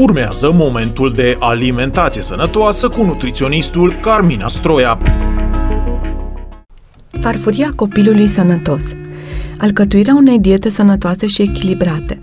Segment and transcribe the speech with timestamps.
[0.00, 4.98] Urmează momentul de alimentație sănătoasă cu nutriționistul Carmina Stroia.
[7.20, 8.84] Farfuria copilului sănătos.
[9.58, 12.22] Alcătuirea unei diete sănătoase și echilibrate.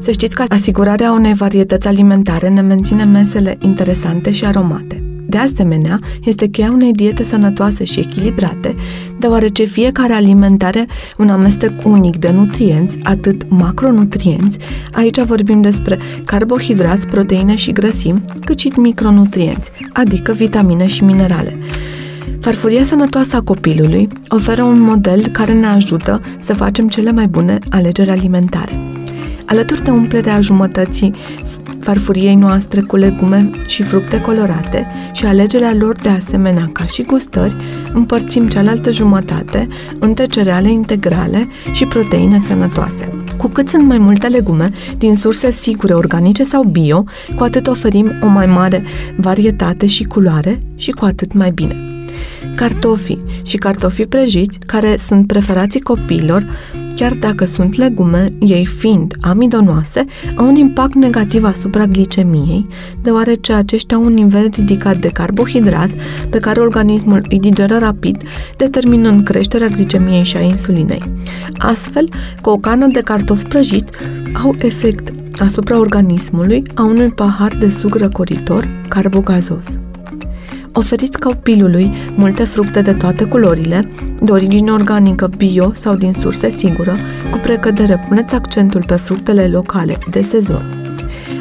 [0.00, 5.11] Să știți că asigurarea unei varietăți alimentare ne menține mesele interesante și aromate.
[5.32, 8.72] De asemenea, este cheia unei diete sănătoase și echilibrate,
[9.18, 10.86] deoarece fiecare alimentare
[11.18, 14.58] un amestec unic de nutrienți, atât macronutrienți,
[14.90, 21.58] aici vorbim despre carbohidrați, proteine și grăsimi, cât și micronutrienți, adică vitamine și minerale.
[22.40, 27.58] Farfuria sănătoasă a copilului oferă un model care ne ajută să facem cele mai bune
[27.70, 28.80] alegeri alimentare.
[29.46, 31.14] Alături de umplerea jumătății
[31.80, 37.56] farfuriei noastre cu legume și fructe colorate și alegerea lor de asemenea ca și gustări,
[37.92, 43.14] împărțim cealaltă jumătate între cereale integrale și proteine sănătoase.
[43.36, 47.04] Cu cât sunt mai multe legume din surse sigure, organice sau bio,
[47.36, 48.84] cu atât oferim o mai mare
[49.16, 51.76] varietate și culoare și cu atât mai bine.
[52.56, 56.46] Cartofii și cartofii prăjiți, care sunt preferații copiilor,
[56.96, 60.04] chiar dacă sunt legume, ei fiind amidonoase,
[60.34, 62.66] au un impact negativ asupra glicemiei,
[63.02, 65.94] deoarece aceștia au un nivel ridicat de carbohidrați
[66.30, 68.22] pe care organismul îi digeră rapid,
[68.56, 71.02] determinând creșterea glicemiei și a insulinei.
[71.58, 72.08] Astfel,
[72.40, 73.90] cu o cană de cartofi prăjit
[74.42, 79.64] au efect asupra organismului a unui pahar de suc răcoritor carbogazos.
[80.74, 83.80] Oferiți copilului multe fructe de toate culorile,
[84.22, 86.96] de origine organică, bio sau din surse sigură,
[87.30, 90.94] cu precădere puneți accentul pe fructele locale, de sezon.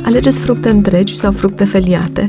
[0.03, 2.27] Alegeți fructe întregi sau fructe feliate,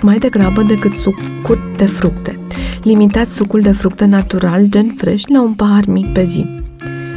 [0.00, 2.38] mai degrabă decât sucuri de fructe.
[2.82, 6.63] Limitați sucul de fructe natural, gen fresh, la un pahar mic pe zi.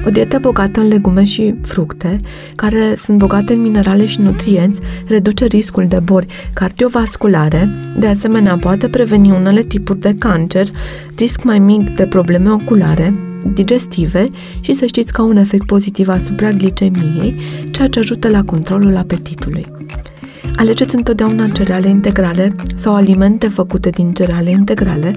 [0.06, 2.16] O dietă bogată în legume și fructe,
[2.56, 7.68] care sunt bogate în minerale și nutrienți, reduce riscul de boli cardiovasculare,
[7.98, 10.68] de asemenea poate preveni unele tipuri de cancer,
[11.16, 13.14] risc mai mic de probleme oculare,
[13.54, 14.28] digestive
[14.60, 17.40] și să știți că au un efect pozitiv asupra glicemiei,
[17.72, 19.66] ceea ce ajută la controlul apetitului.
[20.58, 25.16] Alegeți întotdeauna cereale integrale sau alimente făcute din cereale integrale,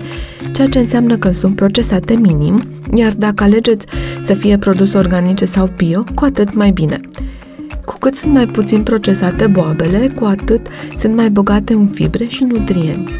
[0.52, 2.62] ceea ce înseamnă că sunt procesate minim,
[2.94, 3.86] iar dacă alegeți
[4.22, 7.00] să fie produse organice sau bio, cu atât mai bine.
[7.84, 10.66] Cu cât sunt mai puțin procesate boabele, cu atât
[10.98, 13.14] sunt mai bogate în fibre și nutrienți.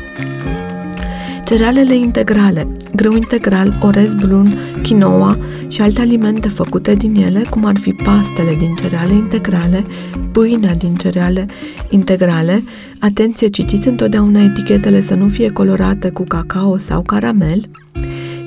[1.51, 5.39] Cerealele integrale, grâu integral, orez brun, quinoa
[5.69, 9.85] și alte alimente făcute din ele, cum ar fi pastele din cereale integrale,
[10.33, 11.47] pâinea din cereale
[11.89, 12.63] integrale.
[12.99, 17.65] Atenție, citiți întotdeauna etichetele să nu fie colorate cu cacao sau caramel.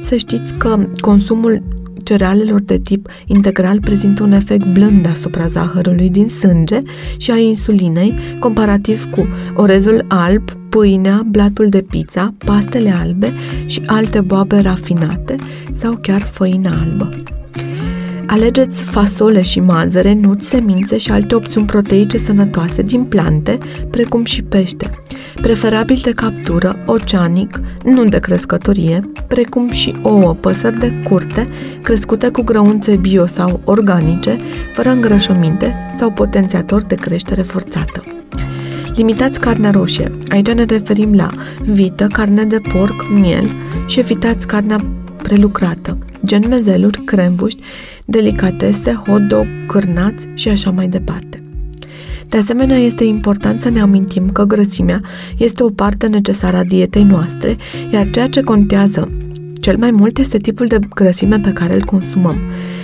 [0.02, 1.64] Să știți că consumul
[2.04, 6.78] cerealelor de tip integral prezintă un efect blând asupra zahărului din sânge
[7.18, 13.32] și a insulinei, comparativ cu orezul alb, pâinea, blatul de pizza, pastele albe
[13.66, 15.36] și alte boabe rafinate
[15.74, 17.10] sau chiar făina albă.
[18.28, 23.58] Alegeți fasole și mazăre, nuți, semințe și alte opțiuni proteice sănătoase din plante,
[23.90, 24.90] precum și pește,
[25.42, 31.46] preferabil de captură, oceanic, nu de crescătorie, precum și ouă, păsări de curte,
[31.84, 34.38] crescute cu grăunțe bio sau organice,
[34.74, 38.13] fără îngrășăminte sau potențiator de creștere forțată.
[38.96, 40.12] Limitați carnea roșie.
[40.28, 41.30] Aici ne referim la
[41.66, 43.50] vită, carne de porc, miel
[43.88, 44.78] și evitați carnea
[45.24, 47.62] prelucrată, gen mezeluri, crembuști,
[48.06, 51.42] delicatese, hot dog, cârnați și așa mai departe.
[52.30, 55.02] De asemenea, este important să ne amintim că grăsimea
[55.38, 57.56] este o parte necesară a dietei noastre,
[57.92, 59.12] iar ceea ce contează
[59.60, 62.38] cel mai mult este tipul de grăsime pe care îl consumăm.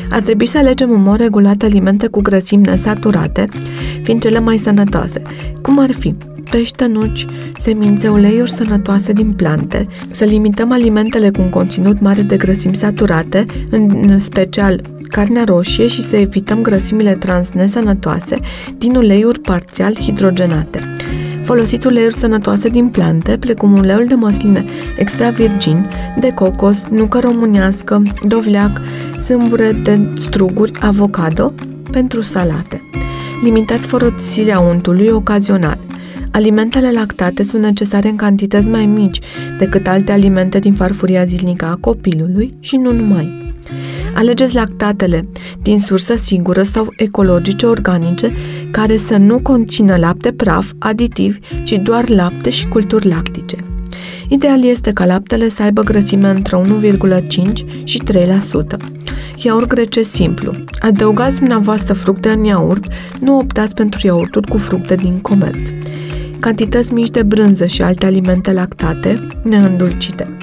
[0.09, 3.45] Ar trebui să alegem în mod regulat alimente cu grăsimi nesaturate,
[4.03, 5.21] fiind cele mai sănătoase,
[5.61, 6.13] cum ar fi
[6.51, 7.25] pește, nuci,
[7.59, 13.43] semințe, uleiuri sănătoase din plante, să limităm alimentele cu un conținut mare de grăsimi saturate,
[13.69, 18.35] în special carnea roșie și să evităm grăsimile trans nesănătoase
[18.77, 20.79] din uleiuri parțial hidrogenate.
[21.49, 24.65] Folosiți uleiuri sănătoase din plante, precum uleiul de măsline
[24.97, 28.81] extra virgin, de cocos, nucă românească, dovleac,
[29.25, 31.53] sâmbure de struguri, avocado,
[31.91, 32.81] pentru salate.
[33.43, 35.79] Limitați folosirea untului ocazional.
[36.31, 39.19] Alimentele lactate sunt necesare în cantități mai mici
[39.59, 43.48] decât alte alimente din farfuria zilnică a copilului și nu numai.
[44.19, 45.21] Alegeți lactatele
[45.61, 48.29] din sursă sigură sau ecologice organice
[48.71, 53.55] care să nu conțină lapte praf, aditivi, ci doar lapte și culturi lactice.
[54.27, 58.11] Ideal este ca laptele să aibă grăsime între 1,5 și 3%,
[59.35, 60.51] Iaurt grece simplu.
[60.79, 62.83] Adăugați dumneavoastră fructe în iaurt,
[63.19, 65.69] nu optați pentru iaurturi cu fructe din comerț.
[66.39, 70.38] Cantități mici de brânză și alte alimente lactate, neîndulcite.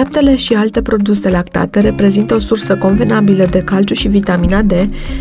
[0.00, 4.72] Laptele și alte produse lactate reprezintă o sursă convenabilă de calciu și vitamina D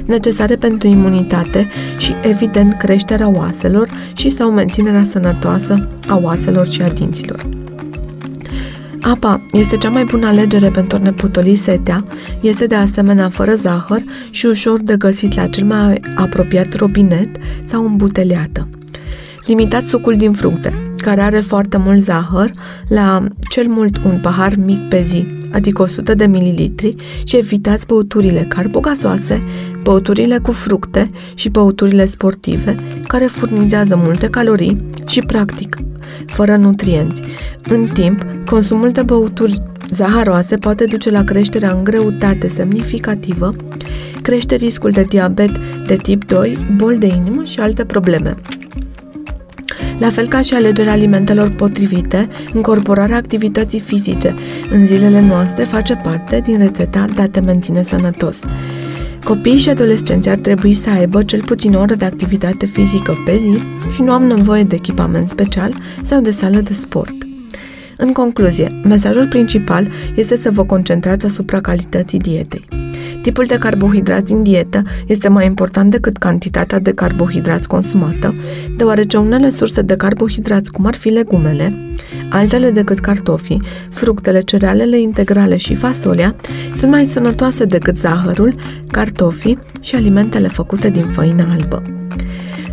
[0.06, 1.68] necesare pentru imunitate
[1.98, 7.50] și, evident, creșterea oaselor și sau menținerea sănătoasă a oaselor și a dinților.
[9.02, 12.04] Apa este cea mai bună alegere pentru a ne putoli setea,
[12.42, 17.30] este de asemenea fără zahăr și ușor de găsit la cel mai apropiat robinet
[17.64, 18.68] sau îmbuteliată.
[19.46, 22.52] Limitați sucul din fructe, care are foarte mult zahăr,
[22.88, 28.46] la cel mult un pahar mic pe zi, adică 100 de mililitri, și evitați băuturile
[28.50, 29.40] carbogazoase,
[29.84, 31.04] băuturile cu fructe
[31.34, 32.76] și băuturile sportive,
[33.08, 35.78] care furnizează multe calorii și, practic,
[36.26, 37.22] fără nutrienți.
[37.70, 43.56] În timp, consumul de băuturi zaharoase poate duce la creșterea în greutate semnificativă,
[44.22, 45.52] crește riscul de diabet
[45.88, 48.36] de tip 2, boli de inimă și alte probleme.
[50.00, 54.36] La fel ca și alegerea alimentelor potrivite, incorporarea activității fizice
[54.72, 58.40] în zilele noastre face parte din rețeta de a te menține sănătos.
[59.24, 63.38] Copiii și adolescenții ar trebui să aibă cel puțin o oră de activitate fizică pe
[63.38, 63.60] zi
[63.94, 67.14] și nu am nevoie de echipament special sau de sală de sport.
[67.98, 72.68] În concluzie, mesajul principal este să vă concentrați asupra calității dietei.
[73.22, 78.34] Tipul de carbohidrați din dietă este mai important decât cantitatea de carbohidrați consumată,
[78.80, 81.68] deoarece unele surse de carbohidrați, cum ar fi legumele,
[82.30, 86.36] altele decât cartofii, fructele, cerealele integrale și fasolia,
[86.76, 88.54] sunt mai sănătoase decât zahărul,
[88.92, 91.82] cartofii și alimentele făcute din făină albă.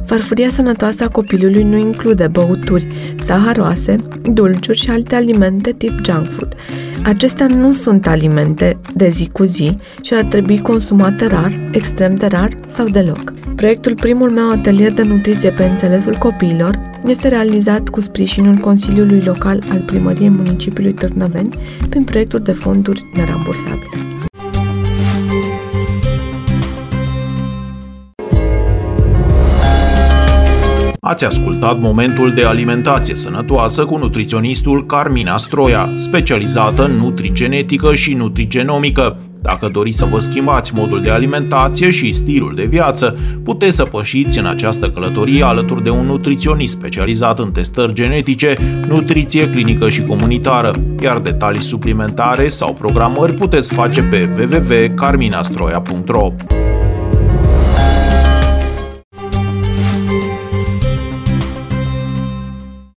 [0.04, 2.86] Farfuria sănătoasă a copilului nu include băuturi
[3.22, 3.94] zaharoase,
[4.32, 6.54] dulciuri și alte alimente tip junk food.
[7.04, 12.26] Acestea nu sunt alimente de zi cu zi și ar trebui consumate rar, extrem de
[12.26, 13.35] rar sau deloc.
[13.56, 19.62] Proiectul Primul meu atelier de nutriție pe înțelesul copiilor este realizat cu sprijinul Consiliului Local
[19.70, 21.48] al Primăriei Municipiului Târnăveni
[21.88, 24.16] prin proiecturi de fonduri nerambursabile.
[31.00, 39.16] Ați ascultat momentul de alimentație sănătoasă cu nutriționistul Carmina Stroia, specializată în nutrigenetică și nutrigenomică.
[39.46, 44.38] Dacă doriți să vă schimbați modul de alimentație și stilul de viață, puteți să pășiți
[44.38, 48.56] în această călătorie alături de un nutriționist specializat în testări genetice,
[48.88, 50.70] nutriție clinică și comunitară,
[51.00, 56.32] iar detalii suplimentare sau programări puteți face pe www.carminastroia.ro.